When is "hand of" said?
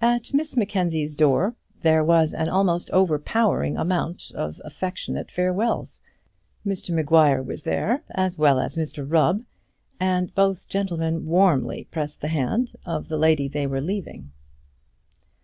12.28-13.06